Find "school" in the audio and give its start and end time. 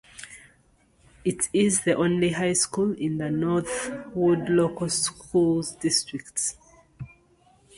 2.53-2.93